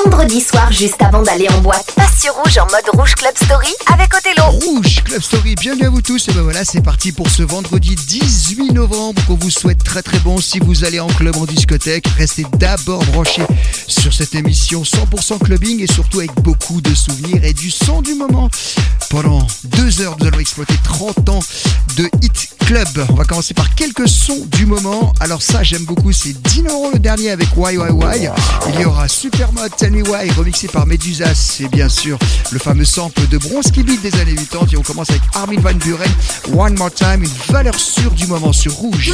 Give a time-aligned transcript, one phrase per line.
[0.00, 3.32] Attendre Vendredi soir, juste avant d'aller en boîte, passe sur Rouge en mode Rouge Club
[3.36, 4.44] Story avec Othello.
[4.64, 6.28] Rouge Club Story, bienvenue à vous tous.
[6.28, 10.20] Et ben voilà, c'est parti pour ce vendredi 18 novembre qu'on vous souhaite très très
[10.20, 10.38] bon.
[10.38, 13.42] Si vous allez en club, en discothèque, restez d'abord branchés
[13.88, 18.14] sur cette émission 100% clubbing et surtout avec beaucoup de souvenirs et du son du
[18.14, 18.48] moment.
[19.08, 21.40] Pendant deux heures, nous allons exploiter 30 ans
[21.96, 22.86] de hit club.
[23.08, 25.12] On va commencer par quelques sons du moment.
[25.18, 28.28] Alors ça, j'aime beaucoup, c'est Dinoro le dernier avec Why Why Why.
[28.72, 31.34] Il y aura Supermod Tell Me Why remixé par Medusa.
[31.34, 32.18] C'est bien sûr
[32.52, 34.66] le fameux sample de Bronski Beat des années 80.
[34.72, 36.10] Et on commence avec Armin Van Buren.
[36.54, 39.12] One More Time, une valeur sûre du moment sur Rouge.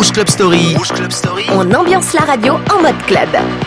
[0.00, 0.76] Rouge Club Story.
[0.94, 1.44] Club Story.
[1.50, 3.59] On ambiance la radio en mode club.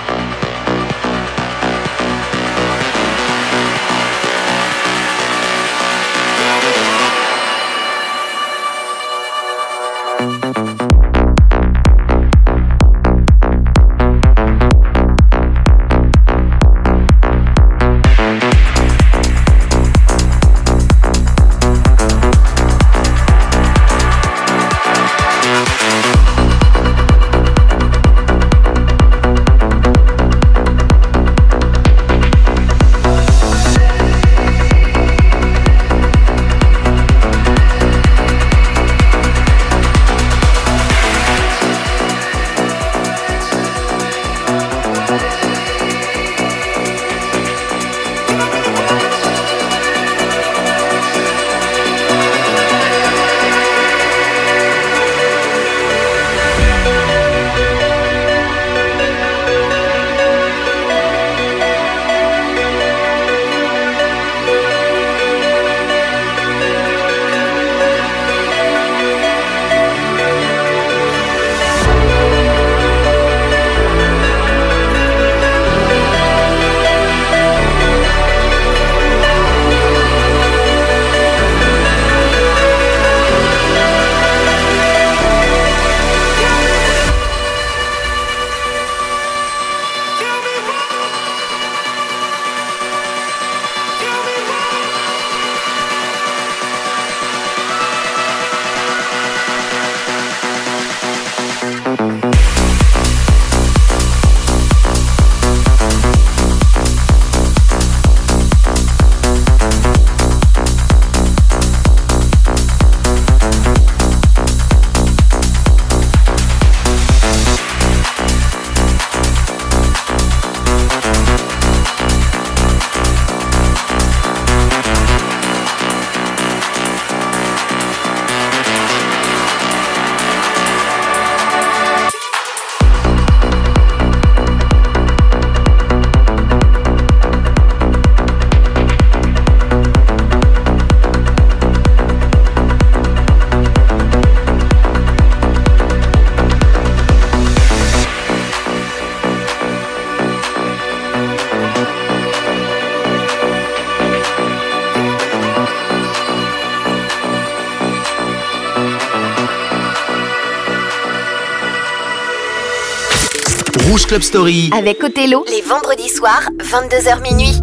[164.14, 164.70] Club Story.
[164.78, 167.60] Avec Othello, les vendredis soirs, 22h minuit.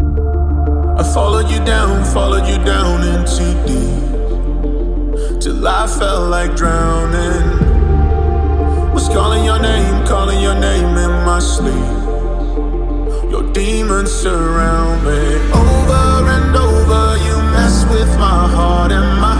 [0.98, 5.38] I followed you down, followed you down into deep.
[5.38, 7.46] Till I felt like drowning.
[8.92, 11.70] Was calling your name, calling your name in my sleep.
[13.30, 15.38] Your demons surround me.
[15.54, 19.39] Over and over, you mess with my heart and my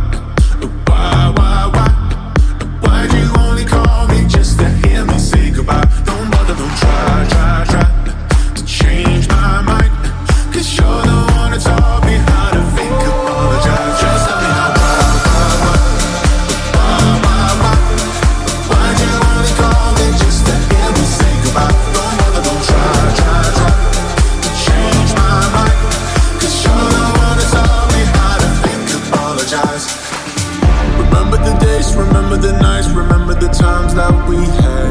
[31.31, 34.90] Remember the days, remember the nights, remember the times that we had.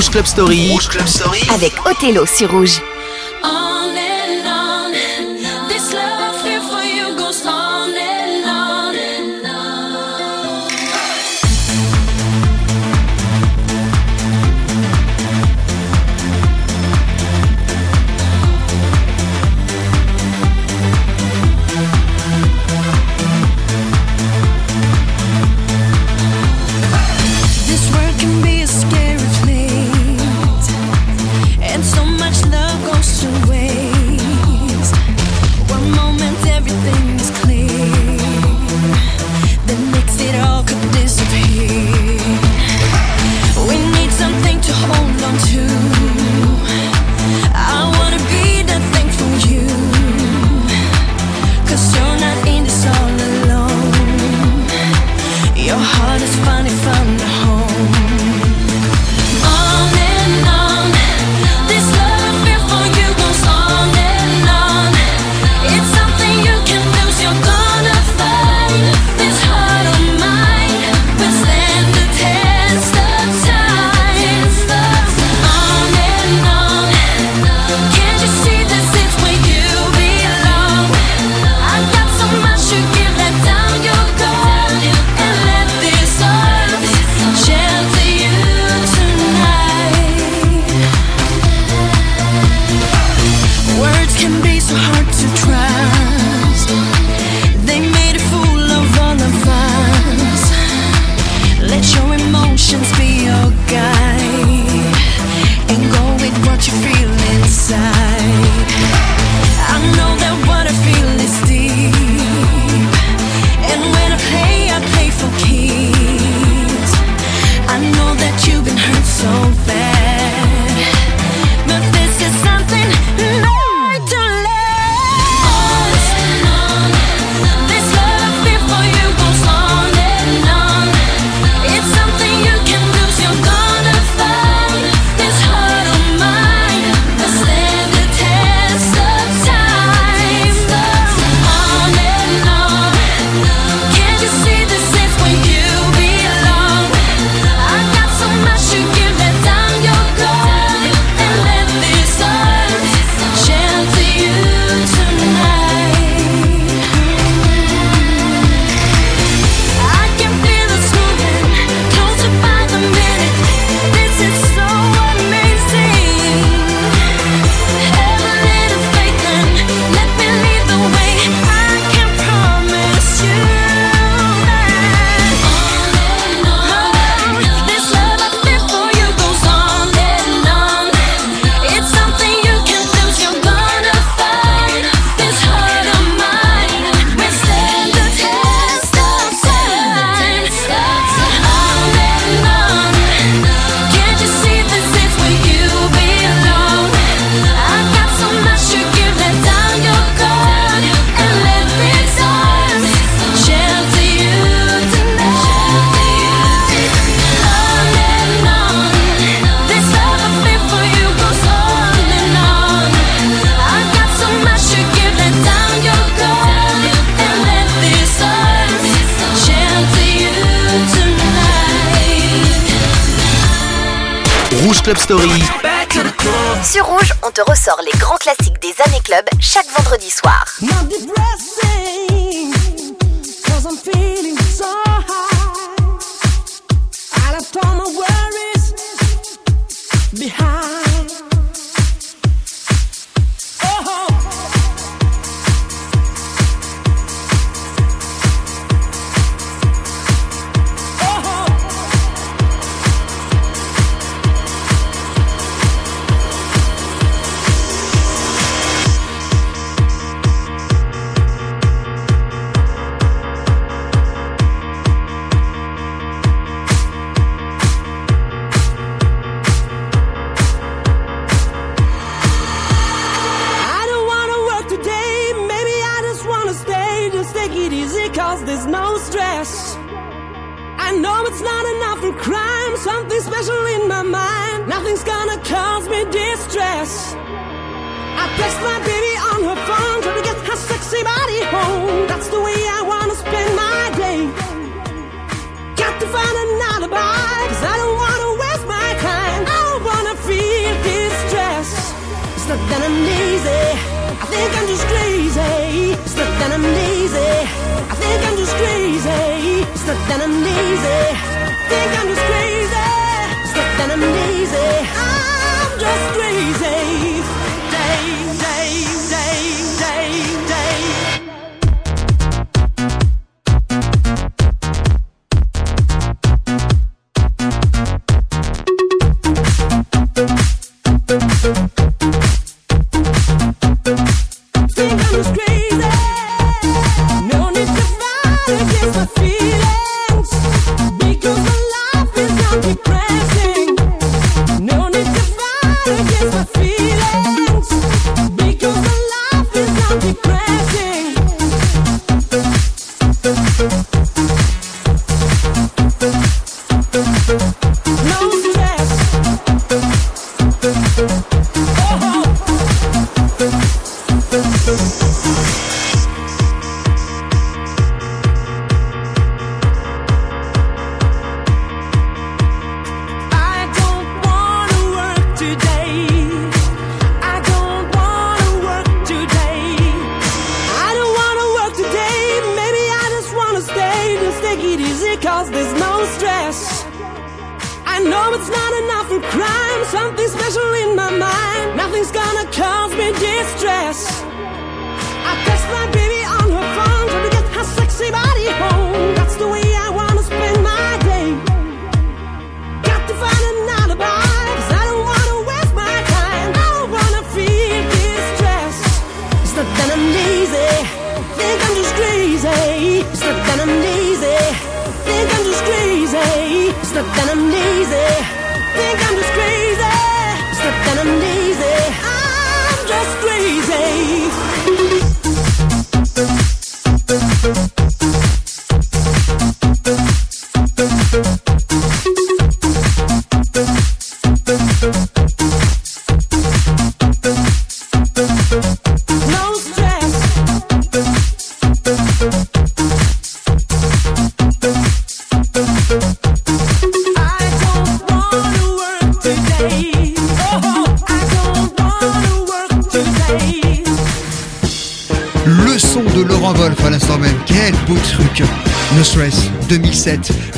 [0.00, 0.70] Rouge Club Story.
[0.70, 1.42] Rouge Club Story.
[1.52, 2.80] Avec Othello sur Rouge.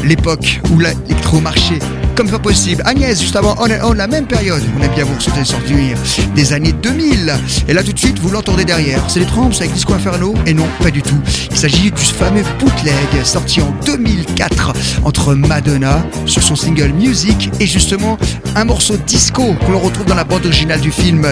[0.05, 1.79] l'époque où l'électromarché
[2.17, 2.83] comme pas possible.
[2.85, 4.63] Agnès, juste avant On and On, la même période.
[4.79, 5.77] On aime bien vous ressortir sortir
[6.35, 7.35] des années 2000.
[7.69, 9.03] Et là, tout de suite, vous l'entendez derrière.
[9.09, 11.19] C'est les Tramps avec Disco Inferno Et non, pas du tout.
[11.51, 14.73] Il s'agit du fameux bootleg sorti en 2004
[15.05, 18.19] entre Madonna sur son single Music et justement
[18.57, 21.27] un morceau disco que l'on retrouve dans la bande originale du film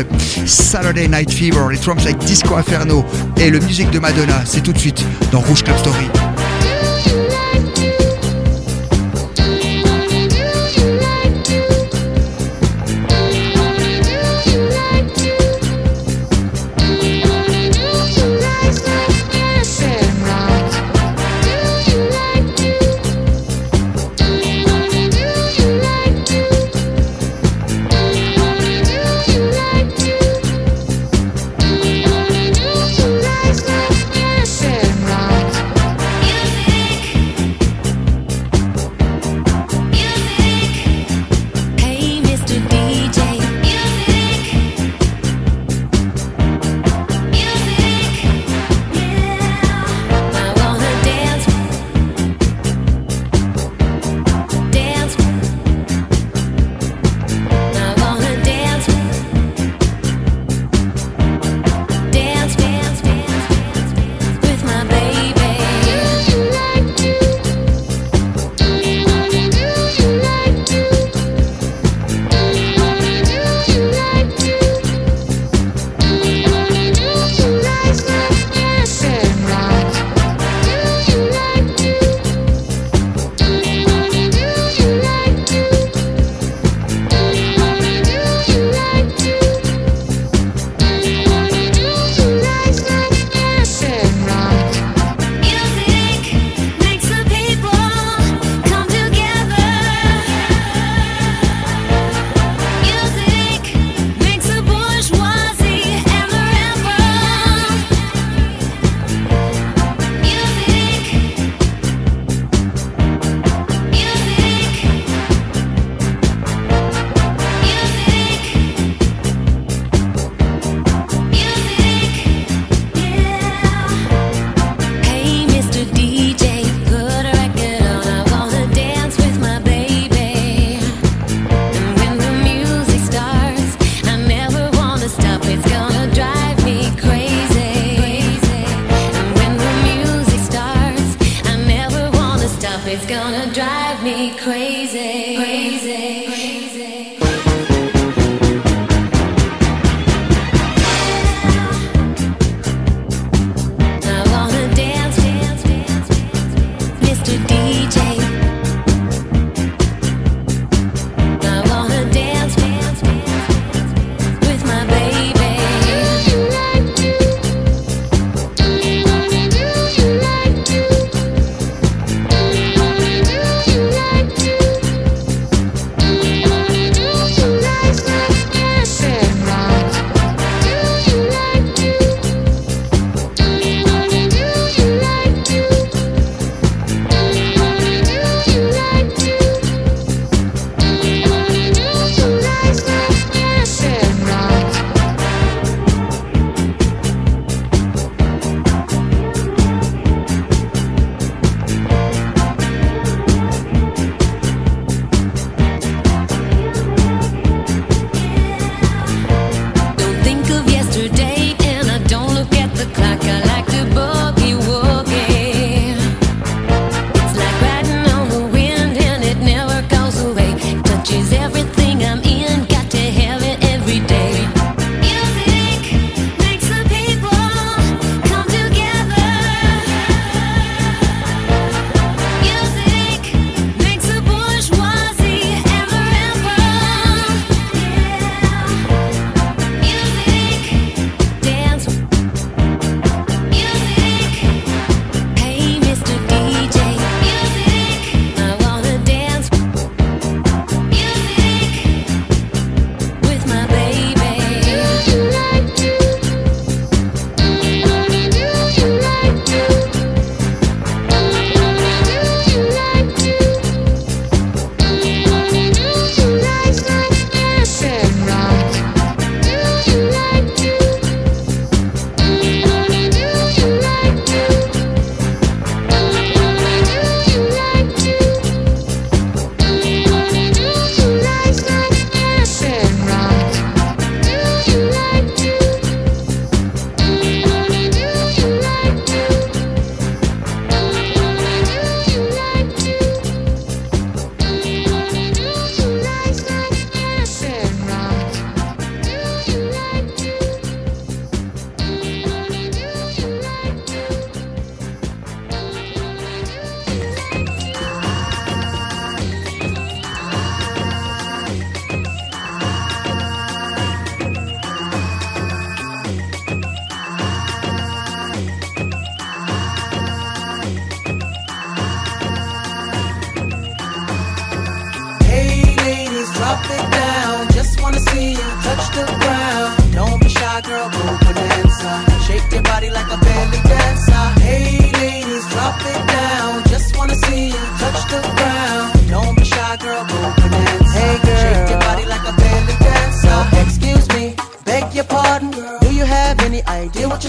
[0.46, 1.66] Saturday Night Fever.
[1.70, 3.04] Les Tramps avec Disco Inferno
[3.36, 4.42] et le musique de Madonna.
[4.44, 6.29] C'est tout de suite dans Rouge Club Story.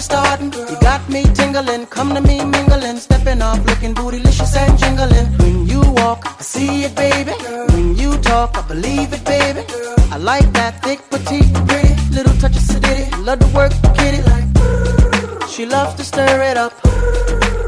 [0.02, 0.52] You're starting?
[0.54, 5.28] You got me tingling, come to me mingling, stepping off, looking bootylicious and jingling.
[5.40, 7.32] When you walk, I see it, baby.
[7.74, 9.62] When you talk, I believe it, baby.
[10.12, 13.06] I like that thick, petite, pretty, little touch of sedity.
[13.26, 14.48] Love to work, kitty like.
[15.50, 16.74] She loves to stir it up.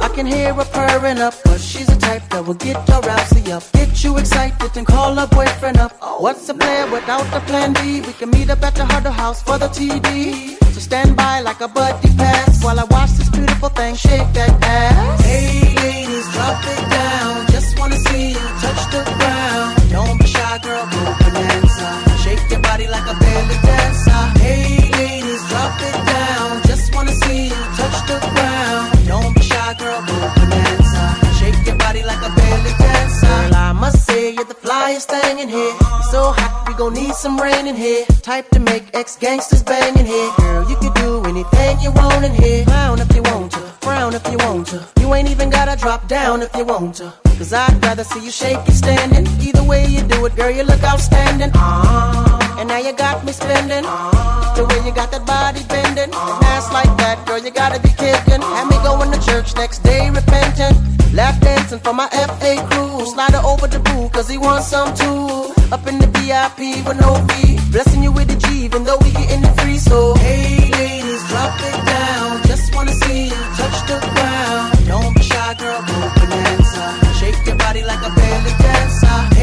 [0.03, 3.49] I can hear her purring up, but she's the type that will get your rousey
[3.55, 3.63] up.
[3.71, 5.93] Get you excited and call her boyfriend up.
[6.19, 8.01] What's a plan without a plan B?
[8.01, 10.57] We can meet up at the Huddle House for the TD.
[10.73, 14.51] So stand by like a buddy pass while I watch this beautiful thing shake that
[14.61, 15.21] ass.
[15.21, 17.22] Hey ladies, drop it down.
[34.47, 35.73] The flyest thing in here.
[36.11, 38.05] So hot, we gon' need some rain in here.
[38.21, 40.31] Type to make ex gangsters bang in here.
[40.37, 42.65] Girl, you can do anything you want in here.
[42.65, 44.85] Clown if you want to, frown if you want to.
[44.99, 47.13] You ain't even gotta drop down if you want to.
[47.37, 49.27] Cause I'd rather see you shake it standing.
[49.41, 51.51] Either way you do it, girl, you look outstanding.
[51.53, 53.83] Ah, and now you got me spending.
[54.55, 57.89] The way you got that body bending, and ass like that, girl, you gotta be
[57.89, 58.41] kidding.
[58.41, 60.77] Had me going to church next day repentant.
[61.13, 63.05] Lap dancing for my FA crew.
[63.05, 65.53] Slide her over the pool, cause he wants some too.
[65.71, 67.57] Up in the VIP with no fee.
[67.71, 69.77] Blessing you with a G, even though we getting it free.
[69.77, 72.41] So, hey ladies, drop it down.
[72.45, 74.87] Just wanna see you touch the ground.
[74.87, 76.85] Don't be shy, girl, go bonanza.
[77.19, 79.33] Shake your body like a belly dancer.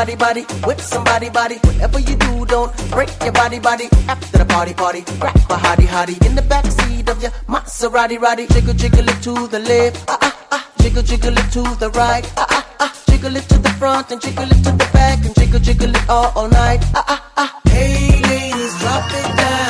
[0.00, 1.56] Body, body with somebody, body.
[1.56, 3.86] Whatever you do, don't break your body, body.
[4.08, 8.18] After the party, party, grab a hottie, hottie in the back seat of your Maserati,
[8.18, 8.46] roddy.
[8.46, 10.70] Jiggle, jiggle it to the left, ah ah ah.
[10.80, 13.02] Jiggle, jiggle it to the right, ah ah ah.
[13.10, 16.08] Jiggle it to the front and jiggle it to the back and jiggle, jiggle it
[16.08, 17.60] all, all night, ah ah ah.
[17.68, 19.69] Hey ladies, drop it down.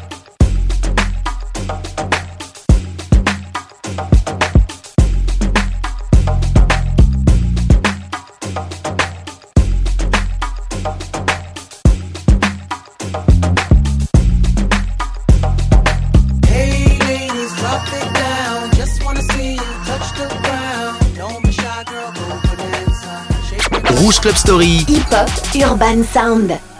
[24.01, 24.83] Rouge Club Story.
[24.87, 26.70] Hip Hop Urban Sound.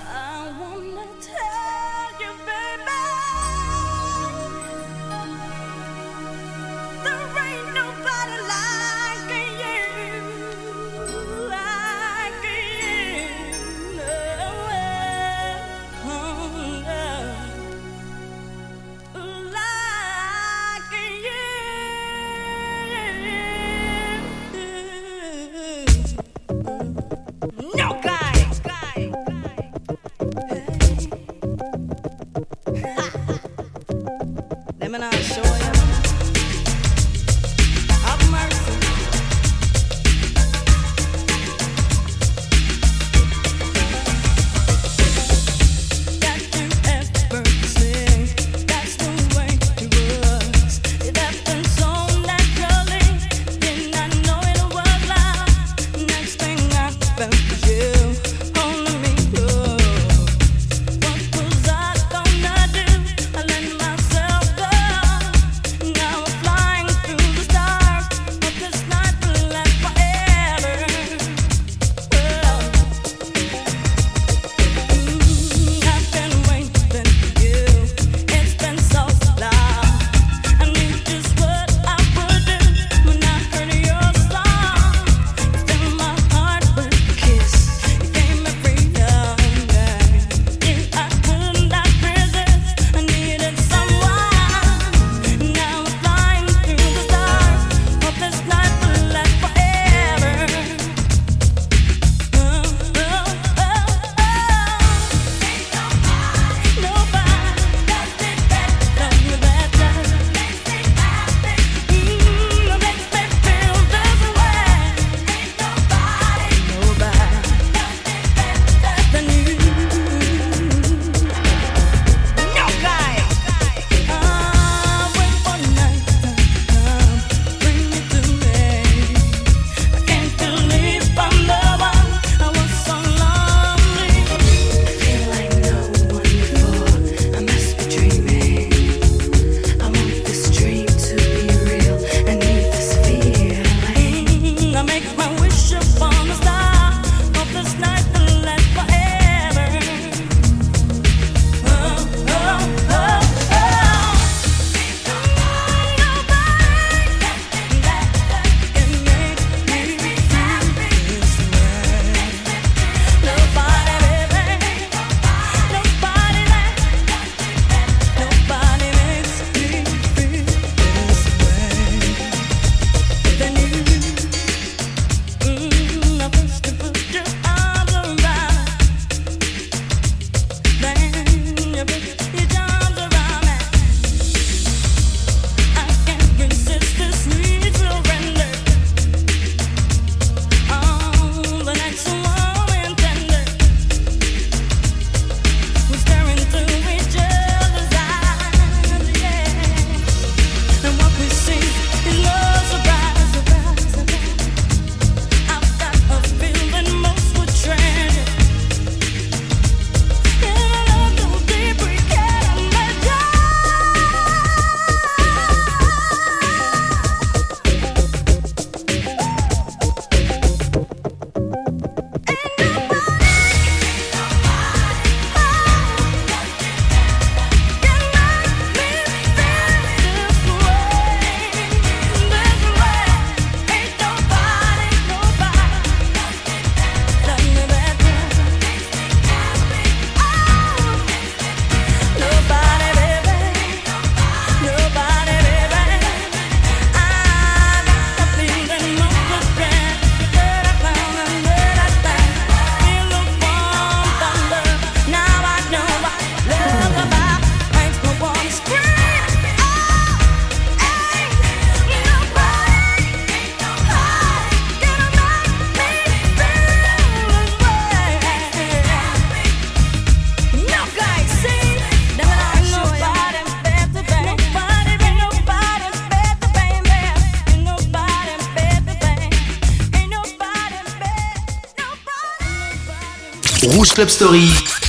[283.81, 284.80] Rouge Club Story.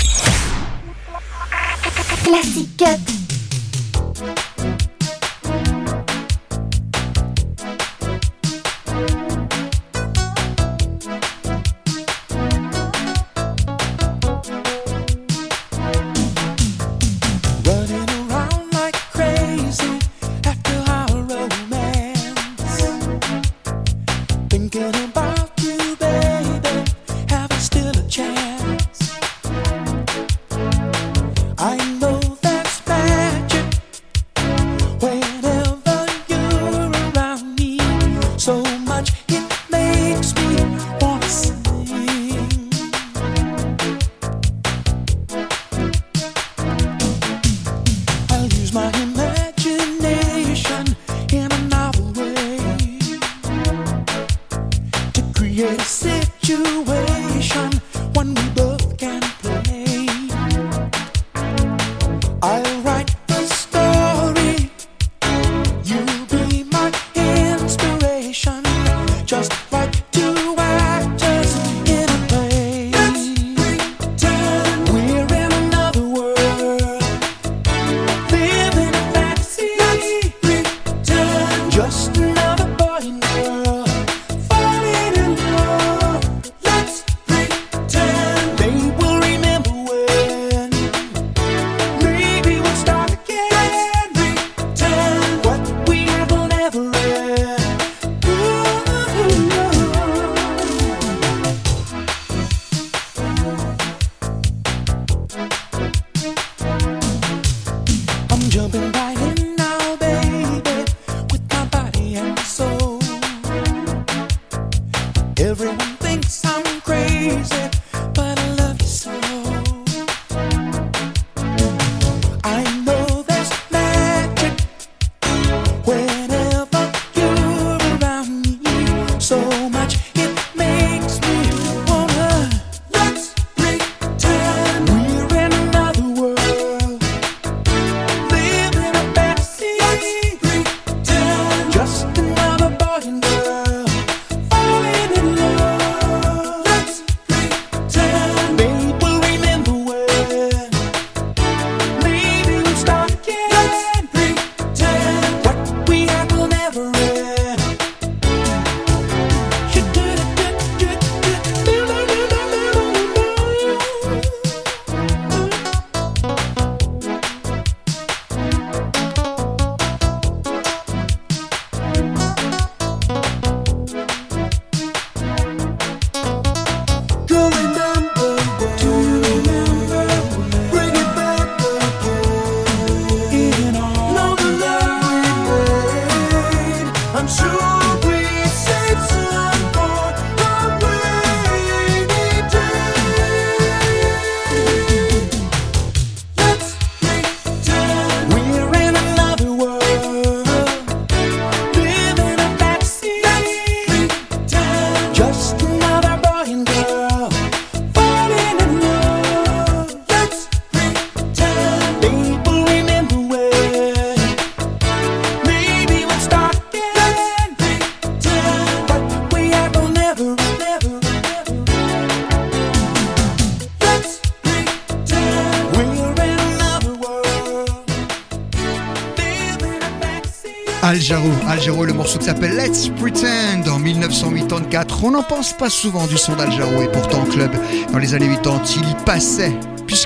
[232.73, 235.04] Let's Pretend en 1984.
[235.04, 237.50] On n'en pense pas souvent du son d'Al et pourtant club,
[237.92, 239.52] dans les années 80, il y passait.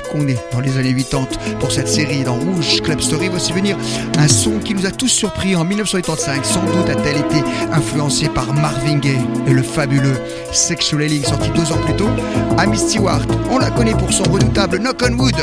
[0.07, 3.77] Puisqu'on est dans les années 80 pour cette série dans Rouge Club Story, voici venir
[4.17, 6.45] un son qui nous a tous surpris en 1985.
[6.45, 10.17] Sans doute a-t-elle été influencée par Marvin Gaye et le fabuleux
[10.51, 12.09] Sexual Healing sorti deux ans plus tôt.
[12.57, 15.35] Amy Stewart, on la connaît pour son redoutable Knock on Wood.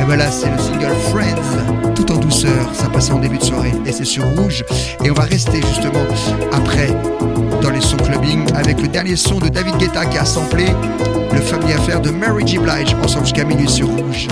[0.00, 2.74] Et ben là, c'est le single Friends, tout en douceur.
[2.74, 4.64] Ça passait en début de soirée et c'est sur Rouge.
[5.04, 6.04] Et on va rester justement
[6.52, 6.88] après
[7.72, 10.66] les sons clubbing avec le dernier son de David Guetta qui a samplé
[11.32, 12.58] le fameux affaire de Mary J.
[12.58, 14.28] Blige ensemble jusqu'à minuit sur Rouge.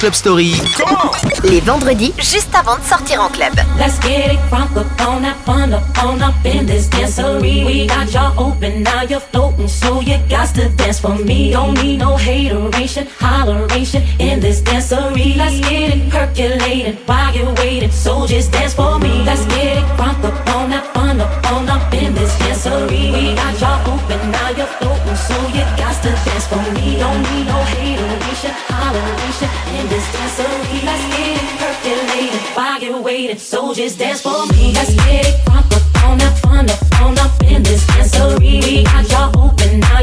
[0.00, 0.54] Club Story.
[1.44, 3.52] Les vendredis, juste avant de sortir en club.
[3.78, 7.66] Let's get it crunk up on that fun up on up in this dancery.
[7.66, 11.52] We got y'all open, now you're floating, so you got to dance for me.
[11.52, 15.36] Don't need no hateration, holleration in this dancery.
[15.36, 19.22] Let's get it percolated while you're waiting, so just dance for me.
[19.24, 20.29] Let's get it crunk up
[33.30, 33.38] while you're.
[33.38, 34.72] So just dance for me.
[34.72, 34.94] Let's
[35.48, 35.82] up up
[37.18, 37.86] up in this.
[38.38, 40.00] We got open, now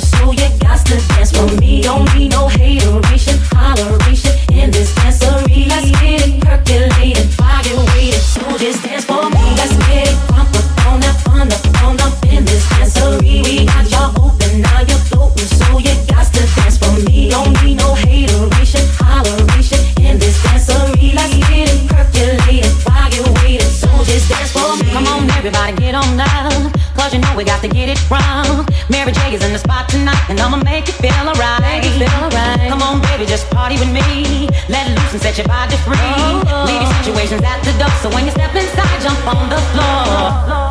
[0.00, 1.82] so you got to dance for me.
[1.82, 2.43] Don't need no
[30.04, 31.60] tonight, and I'ma make you feel alright.
[31.62, 32.68] Make you feel alright.
[32.68, 34.48] Come on, baby, just party with me.
[34.68, 35.96] Let loose and set your body free.
[35.96, 36.44] Oh.
[36.44, 36.64] oh, oh.
[36.68, 40.64] Leave your situations at the door, so when you step inside, jump on the floor.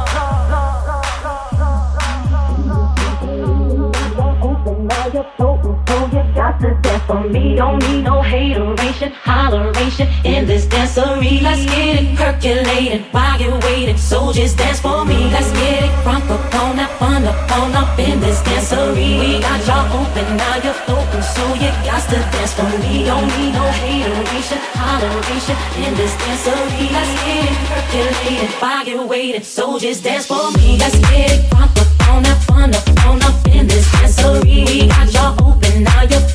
[4.83, 7.55] Now you're floating, so you got to dance for me.
[7.55, 11.41] Don't need no hateration, holleration in this dancery.
[11.41, 13.97] Let's get it percolated while you're waiting.
[13.97, 15.19] So just dance for me.
[15.35, 19.09] Let's get it crunk up on that fun up on up in this dancery.
[19.21, 23.05] We got y'all open, now you're floating, so you got to dance for me.
[23.05, 26.85] Don't need no hateration, holleration in this dancery.
[26.95, 29.43] Let's get it percolated while you're waiting.
[29.43, 30.77] So just dance for me.
[30.77, 34.67] Let's get it crunk up on that fun up on up in this dancery.
[34.67, 36.32] We got y'all open, now you're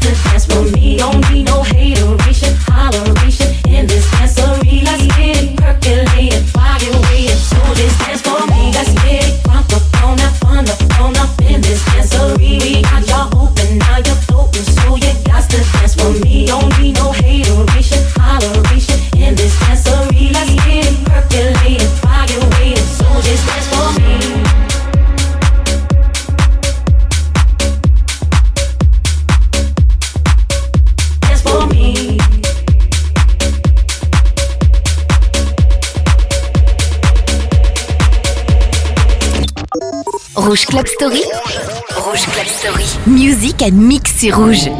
[0.00, 0.98] just to dance for me.
[0.98, 2.27] Don't need no hater.
[40.48, 41.22] Rouge Club Story.
[41.94, 42.86] Rouge Club Story.
[43.06, 44.70] Musique à mix sur rouge.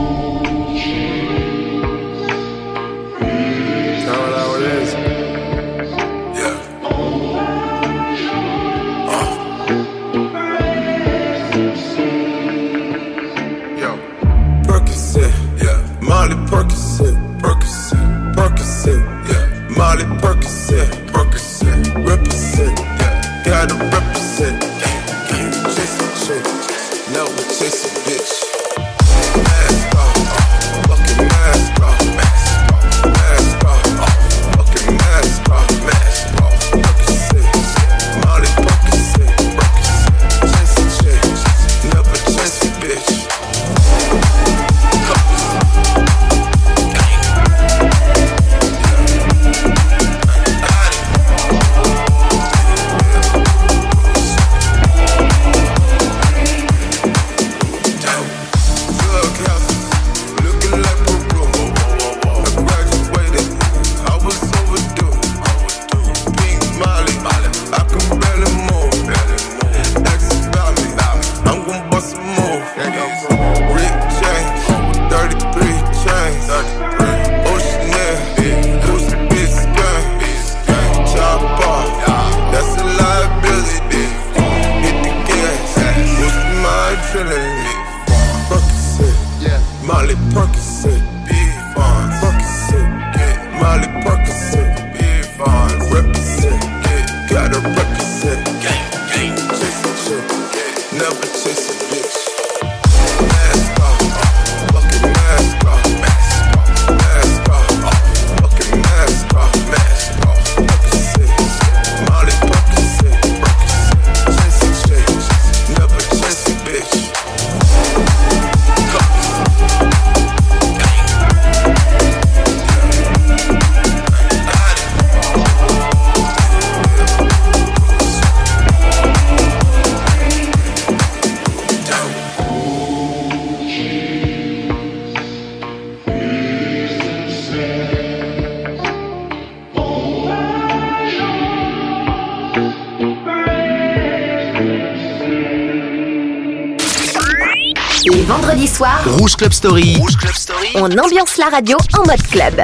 [148.05, 149.97] Les vendredis soirs, Rouge Club Story.
[149.99, 150.69] Rouge Club Story.
[150.77, 152.55] On ambiance la radio en mode club.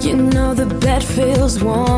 [0.00, 1.97] You know the bed feels warm.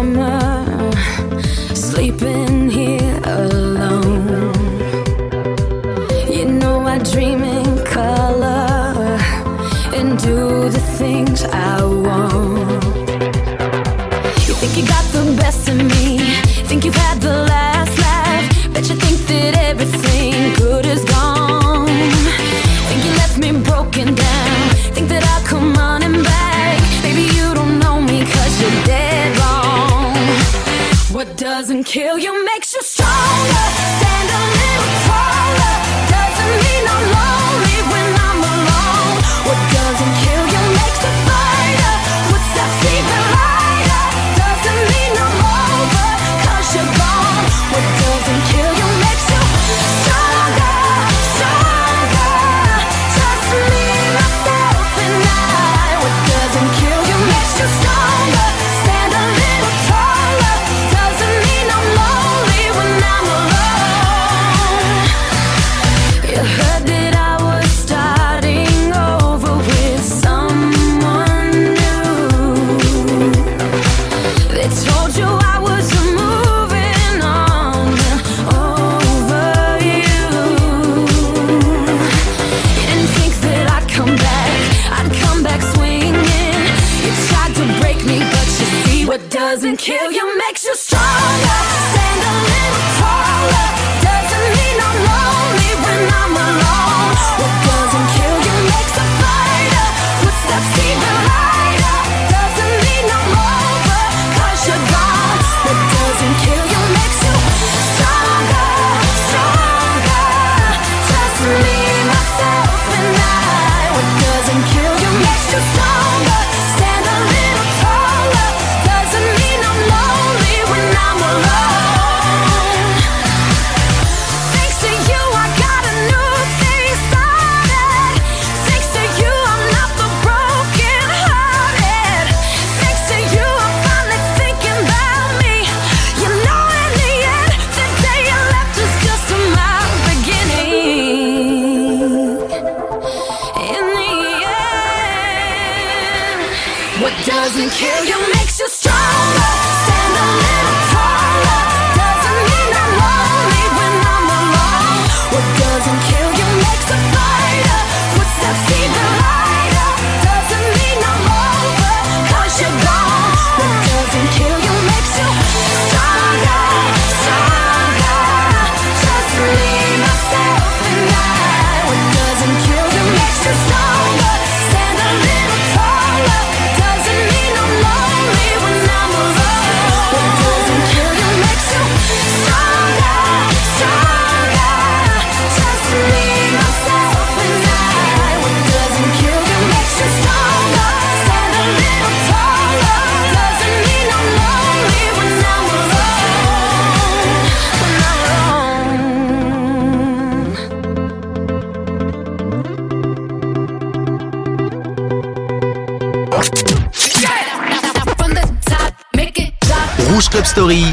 [210.11, 210.85] Rouge Club Story.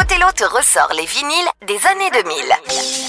[0.00, 3.07] Othello te ressort les vinyles des années 2000.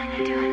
[0.00, 0.49] time to do it.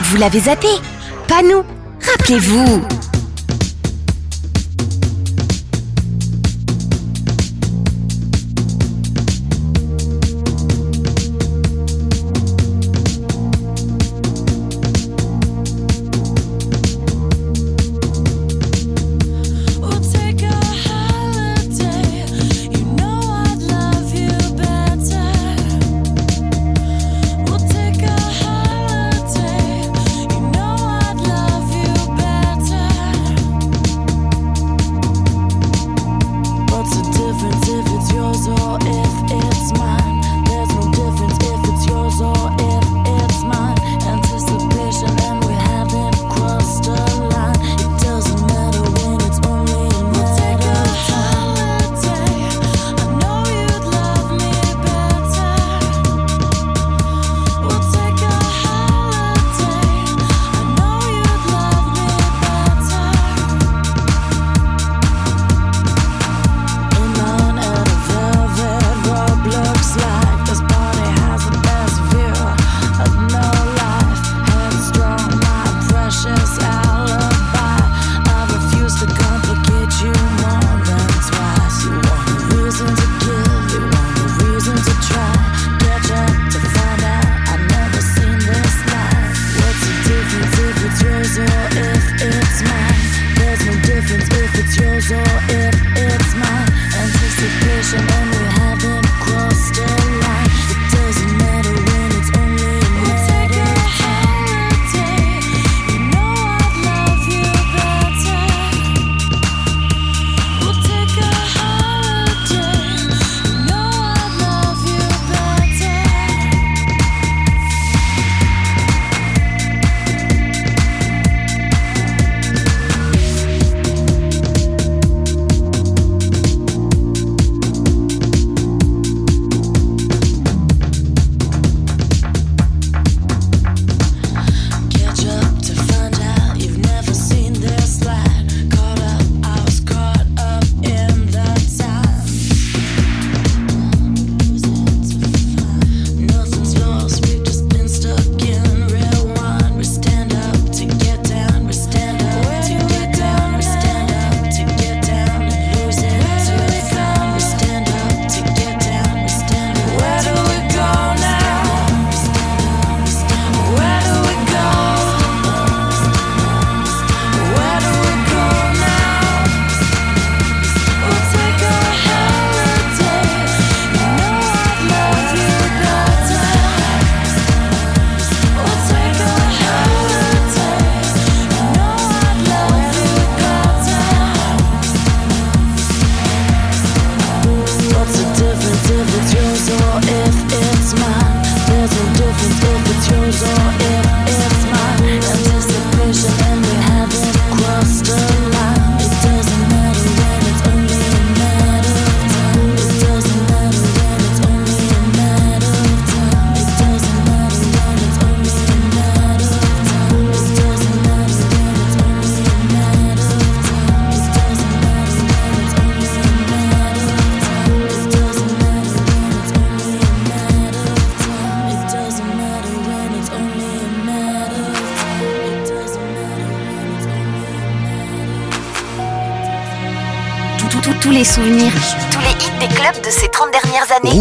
[0.00, 0.66] Vous l'avez zappé
[1.28, 1.62] Pas nous.
[2.04, 2.82] Rappelez-vous.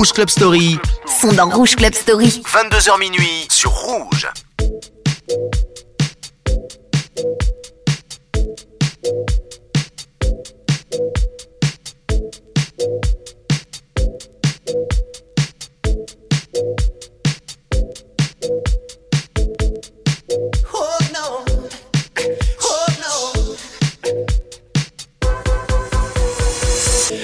[0.04, 0.78] Rouge Club Story
[1.08, 2.28] sont dans Rouge Club Story.
[2.28, 4.28] 22h minuit sur Rouge.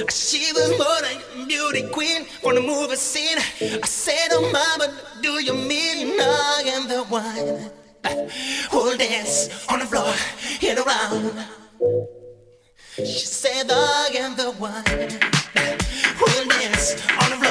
[0.10, 1.29] She was more than
[1.72, 3.38] beauty queen from the movie scene.
[3.38, 7.72] I said, Oh, mama, do you mean love and the wine?
[8.72, 10.14] We'll dance on the floor
[10.60, 11.46] hit a round.
[12.96, 15.20] She said, Love and the wine.
[16.20, 17.49] We'll dance on the floor.